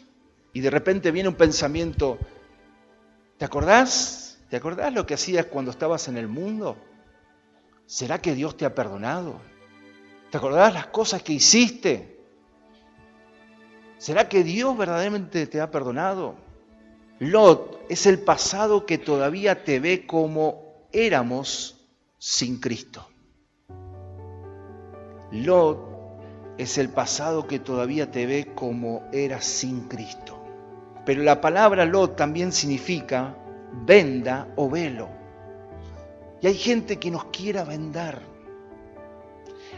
[0.53, 2.19] y de repente viene un pensamiento
[3.43, 4.39] ¿Te acordás?
[4.51, 6.77] ¿Te acordás lo que hacías cuando estabas en el mundo?
[7.87, 9.41] ¿Será que Dios te ha perdonado?
[10.31, 12.21] ¿Te acordás las cosas que hiciste?
[13.99, 16.37] ¿Será que Dios verdaderamente te ha perdonado?
[17.23, 21.77] Lot es el pasado que todavía te ve como éramos
[22.19, 23.07] sin Cristo.
[25.31, 25.79] Lot
[26.59, 30.37] es el pasado que todavía te ve como eras sin Cristo.
[31.07, 33.37] Pero la palabra Lot también significa
[33.87, 35.09] venda o velo.
[36.41, 38.21] Y hay gente que nos quiera vendar.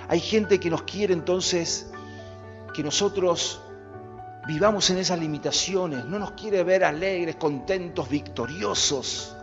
[0.09, 1.93] Hay gente que nos quiere entonces
[2.73, 3.61] que nosotros
[4.47, 6.05] vivamos en esas limitaciones.
[6.05, 9.37] No nos quiere ver alegres, contentos, victoriosos.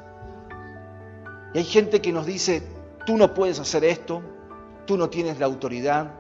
[1.54, 2.64] Y hay gente que nos dice,
[3.06, 4.22] tú no puedes hacer esto,
[4.86, 6.14] tú no tienes la autoridad.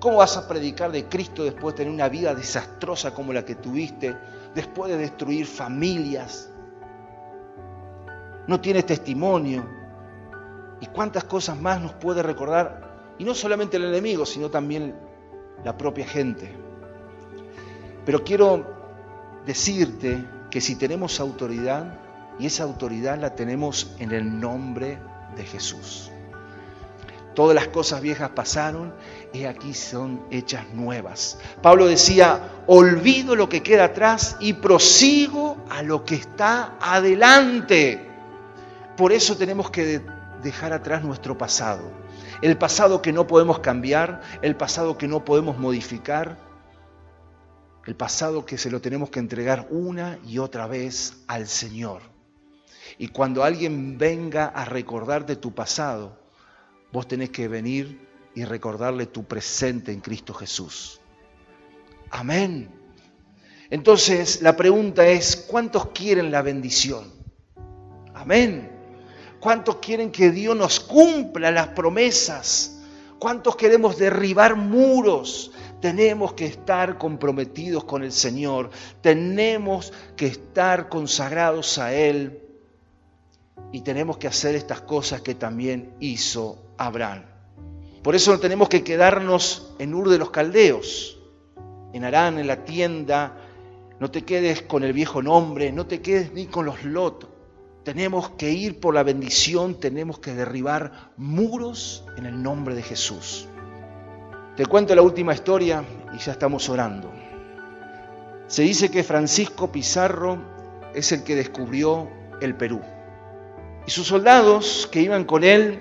[0.00, 3.54] ¿Cómo vas a predicar de Cristo después de tener una vida desastrosa como la que
[3.54, 4.16] tuviste?
[4.54, 6.50] después de destruir familias.
[8.46, 9.64] No tiene testimonio.
[10.80, 13.14] ¿Y cuántas cosas más nos puede recordar?
[13.18, 14.94] Y no solamente el enemigo, sino también
[15.64, 16.54] la propia gente.
[18.08, 18.64] Pero quiero
[19.44, 21.92] decirte que si tenemos autoridad,
[22.38, 24.98] y esa autoridad la tenemos en el nombre
[25.36, 26.10] de Jesús.
[27.34, 28.94] Todas las cosas viejas pasaron
[29.34, 31.36] y aquí son hechas nuevas.
[31.60, 38.08] Pablo decía, olvido lo que queda atrás y prosigo a lo que está adelante.
[38.96, 40.00] Por eso tenemos que
[40.42, 41.82] dejar atrás nuestro pasado.
[42.40, 46.47] El pasado que no podemos cambiar, el pasado que no podemos modificar,
[47.88, 52.02] el pasado que se lo tenemos que entregar una y otra vez al Señor.
[52.98, 56.16] Y cuando alguien venga a recordarte tu pasado,
[56.92, 61.00] Vos tenés que venir y recordarle tu presente en Cristo Jesús.
[62.10, 62.70] Amén.
[63.70, 67.12] Entonces la pregunta es, ¿cuántos quieren la bendición?
[68.14, 68.70] Amén.
[69.38, 72.80] ¿Cuántos quieren que Dios nos cumpla las promesas?
[73.18, 81.78] ¿Cuántos queremos derribar muros, Tenemos que estar comprometidos con el Señor, tenemos que estar consagrados
[81.78, 82.42] a Él
[83.72, 87.24] y tenemos que hacer estas cosas que también hizo Abraham.
[88.02, 91.18] Por eso no tenemos que quedarnos en Ur de los Caldeos,
[91.92, 93.36] en Arán, en la tienda.
[94.00, 97.28] No te quedes con el viejo nombre, no te quedes ni con los Lot.
[97.84, 103.48] Tenemos que ir por la bendición, tenemos que derribar muros en el nombre de Jesús.
[104.58, 107.12] Te cuento la última historia y ya estamos orando.
[108.48, 110.36] Se dice que Francisco Pizarro
[110.92, 112.08] es el que descubrió
[112.40, 112.80] el Perú.
[113.86, 115.80] Y sus soldados que iban con él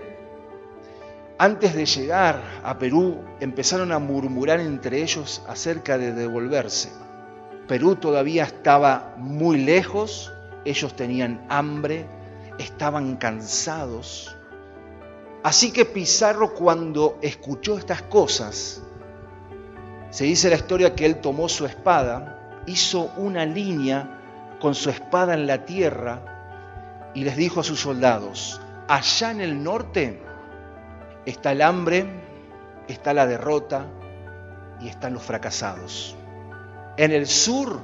[1.39, 6.91] antes de llegar a Perú, empezaron a murmurar entre ellos acerca de devolverse.
[7.67, 10.31] Perú todavía estaba muy lejos,
[10.65, 12.05] ellos tenían hambre,
[12.59, 14.36] estaban cansados.
[15.43, 18.81] Así que Pizarro cuando escuchó estas cosas,
[20.09, 25.33] se dice la historia que él tomó su espada, hizo una línea con su espada
[25.33, 30.27] en la tierra y les dijo a sus soldados, allá en el norte
[31.27, 32.05] Está el hambre,
[32.87, 33.85] está la derrota
[34.79, 36.15] y están los fracasados.
[36.95, 37.81] En el sur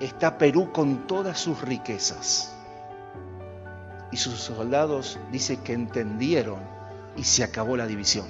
[0.00, 2.55] está Perú con todas sus riquezas.
[4.12, 6.60] Y sus soldados dicen que entendieron
[7.16, 8.26] y se acabó la división.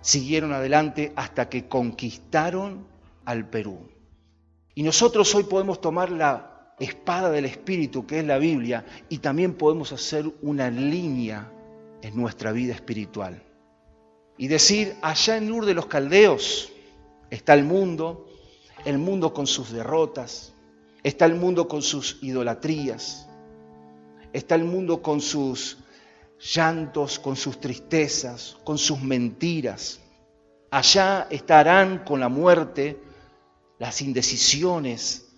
[0.00, 2.86] Siguieron adelante hasta que conquistaron
[3.24, 3.88] al Perú.
[4.74, 9.54] Y nosotros hoy podemos tomar la espada del Espíritu, que es la Biblia, y también
[9.54, 11.50] podemos hacer una línea
[12.02, 13.42] en nuestra vida espiritual.
[14.38, 16.70] Y decir, allá en Ur de los Caldeos
[17.30, 18.28] está el mundo,
[18.84, 20.52] el mundo con sus derrotas,
[21.02, 23.25] está el mundo con sus idolatrías,
[24.36, 25.78] está el mundo con sus
[26.38, 29.98] llantos, con sus tristezas, con sus mentiras.
[30.70, 33.00] Allá estarán con la muerte,
[33.78, 35.32] las indecisiones,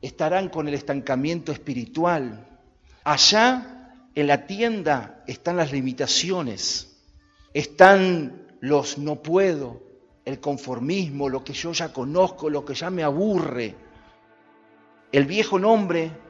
[0.00, 2.58] estarán con el estancamiento espiritual.
[3.04, 7.02] Allá en la tienda están las limitaciones,
[7.52, 9.82] están los no puedo,
[10.24, 13.74] el conformismo, lo que yo ya conozco, lo que ya me aburre.
[15.12, 16.27] El viejo nombre,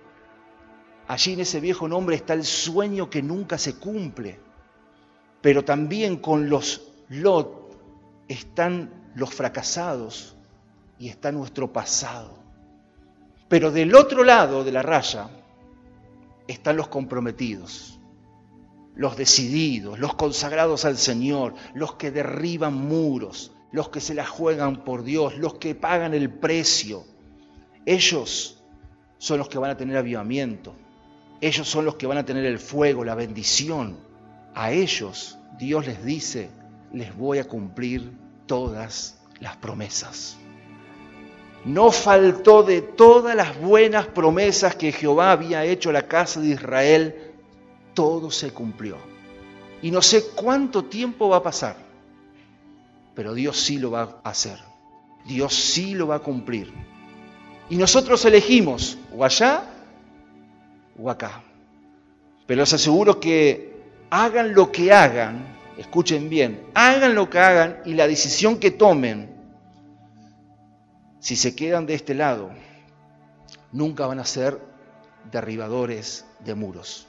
[1.09, 4.39] allí en ese viejo nombre está el sueño que nunca se cumple,
[5.41, 7.77] pero también con los Lot
[8.29, 10.37] están los fracasados
[10.99, 12.39] y está nuestro pasado.
[13.49, 15.31] Pero del otro lado de la raya
[16.47, 17.99] están los comprometidos,
[18.95, 24.85] los decididos, los consagrados al Señor, los que derriban muros, los que se la juegan
[24.85, 27.05] por Dios, los que pagan el precio.
[27.87, 28.63] Ellos
[29.17, 30.75] son los que van a tener avivamiento.
[31.41, 33.99] Ellos son los que van a tener el fuego, la bendición.
[34.55, 36.51] A ellos Dios les dice,
[36.93, 38.13] les voy a cumplir
[38.47, 40.37] todas las promesas.
[41.65, 46.49] No faltó de todas las buenas promesas que Jehová había hecho a la casa de
[46.49, 47.35] Israel,
[47.95, 48.97] todo se cumplió.
[49.83, 51.77] Y no sé cuánto tiempo va a pasar,
[53.15, 54.59] pero Dios sí lo va a hacer.
[55.27, 56.73] Dios sí lo va a cumplir.
[57.69, 59.78] Y nosotros elegimos o allá
[60.99, 61.43] o acá.
[62.47, 63.79] Pero les aseguro que
[64.11, 69.31] hagan lo que hagan, escuchen bien, hagan lo que hagan y la decisión que tomen,
[71.21, 72.51] si se quedan de este lado,
[73.73, 74.61] nunca van a ser
[75.31, 77.07] derribadores de muros.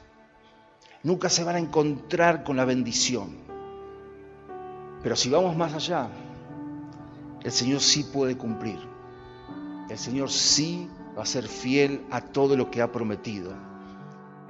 [1.04, 3.38] Nunca se van a encontrar con la bendición.
[5.02, 6.10] Pero si vamos más allá,
[7.43, 8.80] el Señor sí puede cumplir.
[9.89, 13.69] El Señor sí va a ser fiel a todo lo que ha prometido.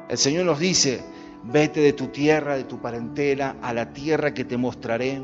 [0.10, 1.02] El Señor nos dice,
[1.44, 5.22] vete de tu tierra, de tu parentela, a la tierra que te mostraré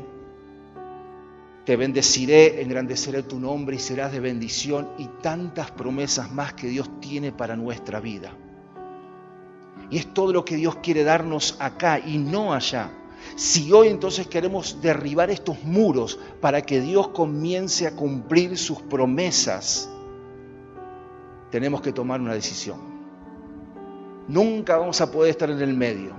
[1.66, 6.88] te bendeciré, engrandeceré tu nombre y serás de bendición y tantas promesas más que Dios
[7.00, 8.32] tiene para nuestra vida.
[9.90, 12.92] Y es todo lo que Dios quiere darnos acá y no allá.
[13.34, 19.90] Si hoy entonces queremos derribar estos muros para que Dios comience a cumplir sus promesas,
[21.50, 22.95] tenemos que tomar una decisión.
[24.28, 26.12] Nunca vamos a poder estar en el medio.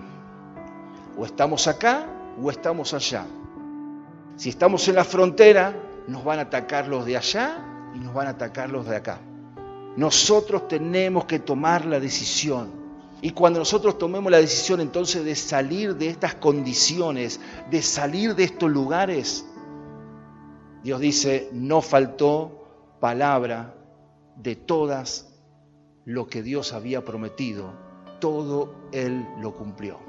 [1.18, 2.06] O estamos acá
[2.42, 3.26] o estamos allá.
[4.36, 5.76] Si estamos en la frontera,
[6.08, 9.20] nos van a atacar los de allá y nos van a atacar los de acá.
[9.98, 12.72] Nosotros tenemos que tomar la decisión.
[13.22, 17.40] Y cuando nosotros tomemos la decisión entonces de salir de estas condiciones,
[17.72, 19.44] de salir de estos lugares,
[20.84, 22.68] Dios dice, no faltó
[23.00, 23.74] palabra
[24.36, 25.28] de todas
[26.06, 27.87] lo que Dios había prometido,
[28.20, 30.00] todo Él lo cumplió.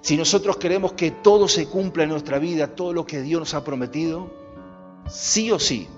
[0.00, 3.54] Si nosotros queremos que todo se cumpla en nuestra vida, todo lo que Dios nos
[3.54, 4.30] ha prometido,
[5.08, 5.88] sí o sí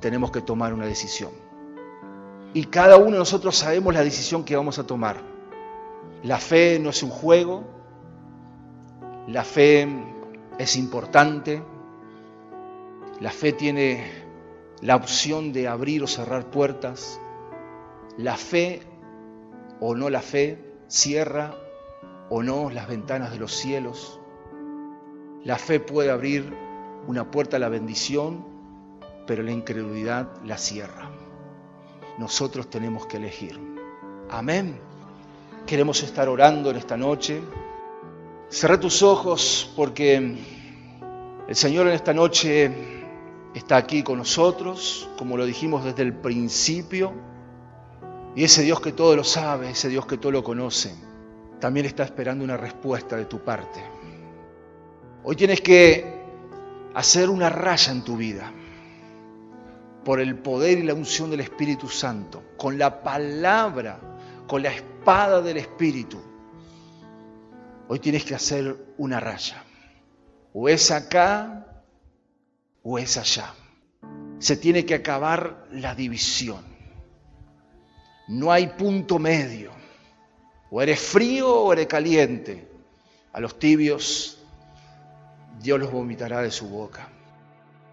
[0.00, 1.30] tenemos que tomar una decisión.
[2.54, 5.20] Y cada uno de nosotros sabemos la decisión que vamos a tomar.
[6.22, 7.64] La fe no es un juego,
[9.26, 9.88] la fe
[10.58, 11.62] es importante,
[13.20, 14.10] la fe tiene
[14.80, 17.20] la opción de abrir o cerrar puertas,
[18.16, 18.82] la fe
[19.84, 21.56] o no la fe cierra
[22.30, 24.20] o no las ventanas de los cielos.
[25.42, 26.54] La fe puede abrir
[27.08, 28.46] una puerta a la bendición,
[29.26, 31.10] pero la incredulidad la cierra.
[32.16, 33.58] Nosotros tenemos que elegir.
[34.30, 34.78] Amén.
[35.66, 37.42] Queremos estar orando en esta noche.
[38.50, 40.36] Cerra tus ojos porque
[41.48, 42.70] el Señor en esta noche
[43.52, 47.12] está aquí con nosotros, como lo dijimos desde el principio.
[48.34, 50.94] Y ese Dios que todo lo sabe, ese Dios que todo lo conoce,
[51.60, 53.82] también está esperando una respuesta de tu parte.
[55.22, 56.22] Hoy tienes que
[56.94, 58.50] hacer una raya en tu vida
[60.04, 64.00] por el poder y la unción del Espíritu Santo, con la palabra,
[64.48, 66.18] con la espada del Espíritu.
[67.88, 69.62] Hoy tienes que hacer una raya.
[70.54, 71.84] O es acá
[72.82, 73.54] o es allá.
[74.38, 76.71] Se tiene que acabar la división.
[78.28, 79.72] No hay punto medio.
[80.70, 82.68] O eres frío o eres caliente.
[83.32, 84.38] A los tibios
[85.60, 87.08] Dios los vomitará de su boca.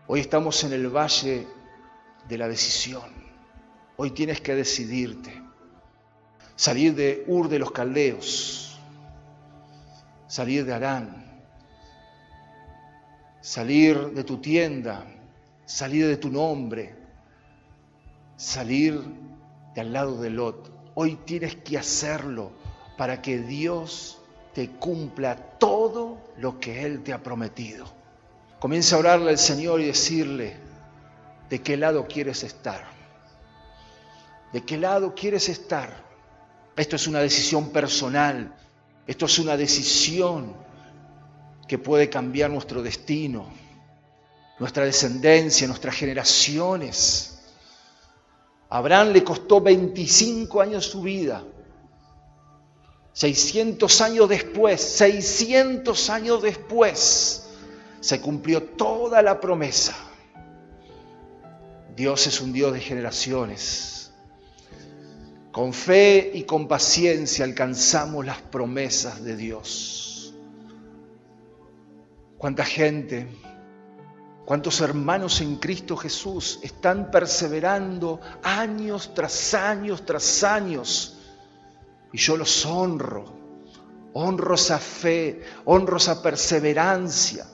[0.08, 1.48] Hoy estamos en el valle
[2.28, 3.04] de la decisión.
[3.98, 5.42] Hoy tienes que decidirte.
[6.56, 8.80] Salir de Ur de los Caldeos.
[10.28, 11.44] Salir de Arán.
[13.42, 15.06] Salir de tu tienda.
[15.66, 16.96] Salir de tu nombre.
[18.36, 19.00] Salir
[19.80, 20.72] al lado de Lot.
[20.96, 22.52] Hoy tienes que hacerlo
[22.98, 24.20] para que Dios
[24.54, 27.86] te cumpla todo lo que Él te ha prometido.
[28.60, 30.58] Comienza a orarle al Señor y decirle
[31.50, 32.86] de qué lado quieres estar.
[34.52, 36.04] ¿De qué lado quieres estar?
[36.76, 38.54] Esto es una decisión personal.
[39.08, 40.54] Esto es una decisión
[41.68, 43.48] que puede cambiar nuestro destino,
[44.60, 47.39] nuestra descendencia, nuestras generaciones.
[48.70, 51.44] Abraham le costó 25 años su vida.
[53.14, 57.50] 600 años después, 600 años después,
[58.00, 59.96] se cumplió toda la promesa.
[61.96, 64.14] Dios es un Dios de generaciones.
[65.52, 70.34] Con fe y con paciencia alcanzamos las promesas de Dios.
[72.38, 73.28] ¿Cuánta gente
[74.50, 81.20] ¿Cuántos hermanos en Cristo Jesús están perseverando años tras años tras años?
[82.12, 83.26] Y yo los honro,
[84.14, 87.46] honro esa fe, honro esa perseverancia,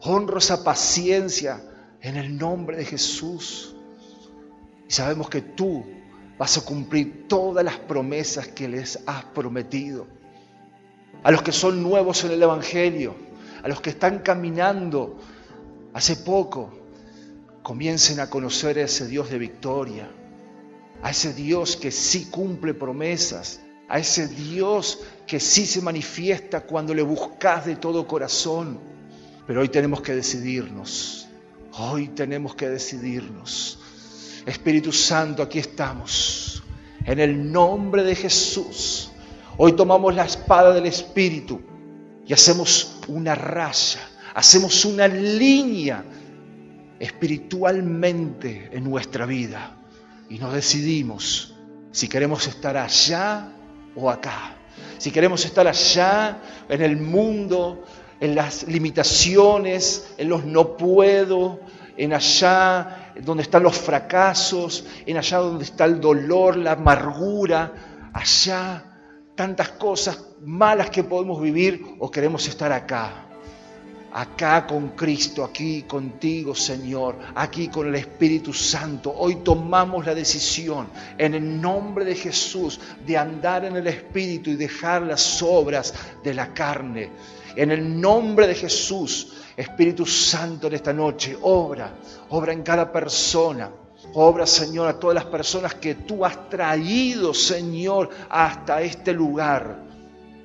[0.00, 1.62] honro esa paciencia
[2.00, 3.76] en el nombre de Jesús.
[4.88, 5.84] Y sabemos que tú
[6.38, 10.06] vas a cumplir todas las promesas que les has prometido.
[11.22, 13.14] A los que son nuevos en el Evangelio,
[13.62, 15.18] a los que están caminando
[15.92, 16.70] hace poco,
[17.62, 20.10] comiencen a conocer a ese Dios de victoria,
[21.02, 26.94] a ese Dios que sí cumple promesas, a ese Dios que sí se manifiesta cuando
[26.94, 28.78] le buscas de todo corazón.
[29.46, 31.28] Pero hoy tenemos que decidirnos,
[31.72, 33.78] hoy tenemos que decidirnos.
[34.46, 36.62] Espíritu Santo, aquí estamos,
[37.04, 39.10] en el nombre de Jesús.
[39.56, 41.60] Hoy tomamos la espada del Espíritu
[42.26, 46.04] y hacemos una raya hacemos una línea
[46.98, 49.76] espiritualmente en nuestra vida
[50.28, 51.54] y nos decidimos
[51.90, 53.52] si queremos estar allá
[53.96, 54.54] o acá,
[54.98, 57.84] si queremos estar allá en el mundo,
[58.20, 61.60] en las limitaciones, en los no puedo,
[61.96, 68.84] en allá donde están los fracasos, en allá donde está el dolor, la amargura, allá
[69.34, 73.29] tantas cosas malas que podemos vivir o queremos estar acá
[74.12, 79.14] acá con Cristo, aquí contigo, Señor, aquí con el Espíritu Santo.
[79.16, 80.88] Hoy tomamos la decisión
[81.18, 86.34] en el nombre de Jesús de andar en el Espíritu y dejar las obras de
[86.34, 87.10] la carne.
[87.56, 91.92] En el nombre de Jesús, Espíritu Santo, en esta noche, obra,
[92.30, 93.70] obra en cada persona.
[94.14, 99.78] Obra, Señor, a todas las personas que tú has traído, Señor, hasta este lugar.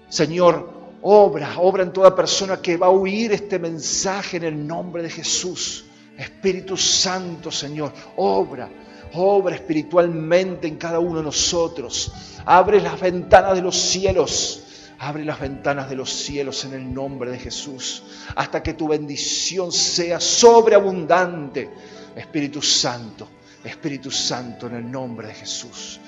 [0.09, 0.74] Señor,
[1.07, 5.09] Obra, obra en toda persona que va a oír este mensaje en el nombre de
[5.11, 5.85] Jesús.
[6.17, 8.67] Espíritu Santo, Señor, obra,
[9.13, 12.11] obra espiritualmente en cada uno de nosotros.
[12.43, 14.63] Abre las ventanas de los cielos.
[14.97, 18.01] Abre las ventanas de los cielos en el nombre de Jesús,
[18.35, 21.69] hasta que tu bendición sea sobreabundante.
[22.15, 23.27] Espíritu Santo,
[23.63, 25.99] Espíritu Santo, en el nombre de Jesús.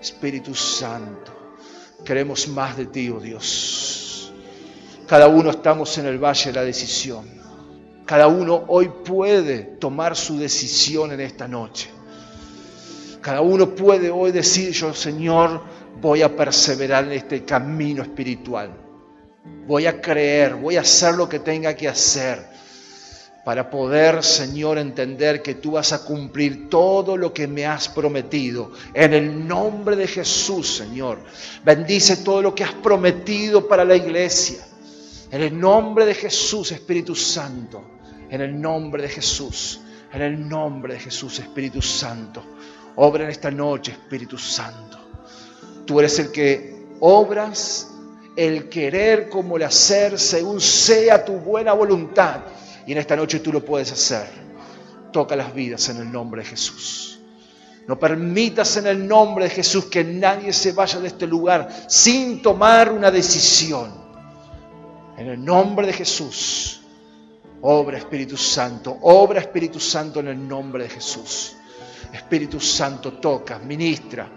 [0.00, 1.56] Espíritu Santo,
[2.04, 3.83] queremos más de ti, oh Dios.
[5.06, 7.26] Cada uno estamos en el valle de la decisión.
[8.06, 11.90] Cada uno hoy puede tomar su decisión en esta noche.
[13.20, 15.62] Cada uno puede hoy decir, yo Señor,
[16.00, 18.70] voy a perseverar en este camino espiritual.
[19.66, 22.54] Voy a creer, voy a hacer lo que tenga que hacer
[23.44, 28.72] para poder, Señor, entender que tú vas a cumplir todo lo que me has prometido.
[28.94, 31.18] En el nombre de Jesús, Señor.
[31.62, 34.64] Bendice todo lo que has prometido para la iglesia.
[35.34, 37.82] En el nombre de Jesús, Espíritu Santo.
[38.30, 39.80] En el nombre de Jesús.
[40.12, 42.40] En el nombre de Jesús, Espíritu Santo.
[42.94, 44.96] Obra en esta noche, Espíritu Santo.
[45.84, 47.90] Tú eres el que obras
[48.36, 52.42] el querer como el hacer según sea tu buena voluntad.
[52.86, 54.28] Y en esta noche tú lo puedes hacer.
[55.12, 57.18] Toca las vidas en el nombre de Jesús.
[57.88, 62.40] No permitas en el nombre de Jesús que nadie se vaya de este lugar sin
[62.40, 64.03] tomar una decisión.
[65.16, 66.80] En el nombre de Jesús.
[67.62, 68.98] Obra Espíritu Santo.
[69.02, 71.56] Obra Espíritu Santo en el nombre de Jesús.
[72.12, 74.30] Espíritu Santo toca, ministra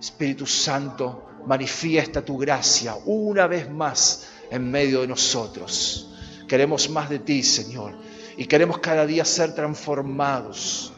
[0.00, 6.14] Espíritu Santo, manifiesta tu gracia una vez más en medio de nosotros.
[6.46, 7.94] Queremos más de ti, Señor,
[8.36, 10.92] y queremos cada día ser transformados.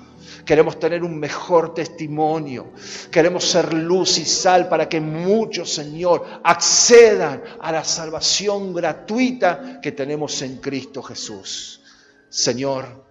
[0.44, 2.72] Queremos tener un mejor testimonio.
[3.10, 9.92] Queremos ser luz y sal para que muchos, Señor, accedan a la salvación gratuita que
[9.92, 11.82] tenemos en Cristo Jesús.
[12.28, 13.04] Señor,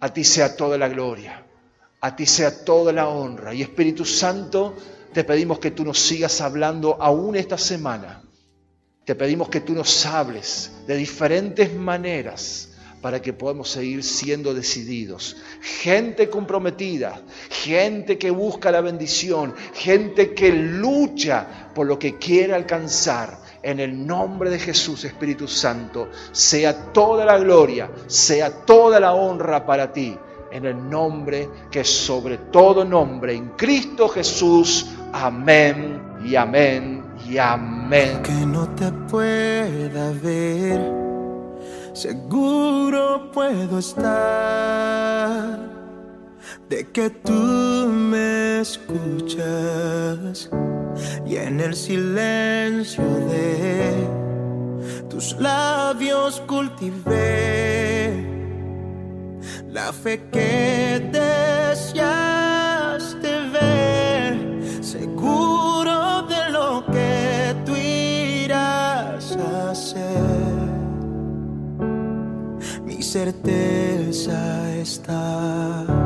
[0.00, 1.46] a ti sea toda la gloria,
[2.00, 3.54] a ti sea toda la honra.
[3.54, 4.74] Y Espíritu Santo,
[5.12, 8.22] te pedimos que tú nos sigas hablando aún esta semana.
[9.04, 12.71] Te pedimos que tú nos hables de diferentes maneras
[13.02, 15.36] para que podamos seguir siendo decididos.
[15.60, 23.42] Gente comprometida, gente que busca la bendición, gente que lucha por lo que quiere alcanzar.
[23.64, 29.64] En el nombre de Jesús, Espíritu Santo, sea toda la gloria, sea toda la honra
[29.64, 30.16] para ti
[30.52, 34.86] en el nombre que sobre todo nombre, en Cristo Jesús.
[35.12, 38.22] Amén y amén y amén.
[38.22, 41.01] Que no te pueda ver,
[41.92, 45.58] seguro puedo estar
[46.68, 50.48] de que tú me escuchas
[51.26, 54.08] y en el silencio de
[55.08, 58.24] tus labios cultivé
[59.70, 62.52] la fe que deseaste
[73.12, 76.01] certeza está.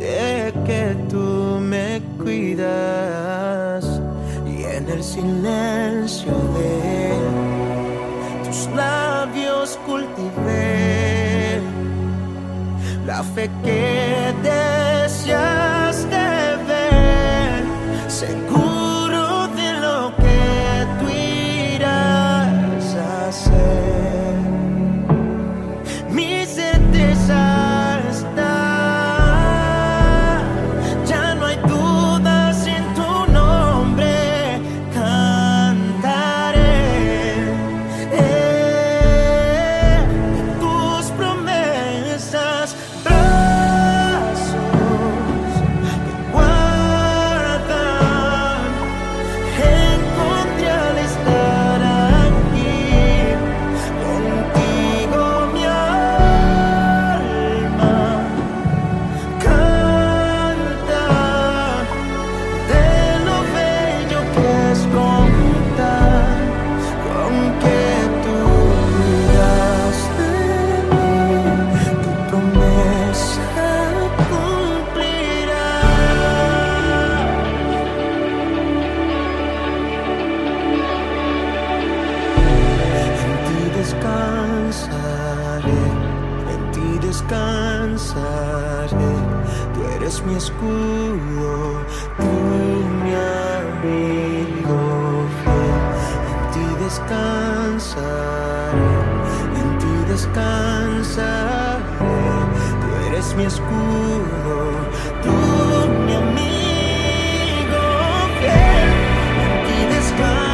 [0.00, 3.84] De que tú me cuidas
[4.44, 7.14] y en el silencio de
[8.44, 11.60] tus labios cultivé
[13.06, 16.16] la fe que deseaste
[16.66, 17.04] ver.
[98.00, 101.84] en ti descansaré.
[102.80, 104.56] Tú eres mi escudo,
[105.22, 105.34] tú
[106.06, 107.82] mi amigo
[108.38, 108.90] fiel,
[109.44, 110.53] en ti descansaré.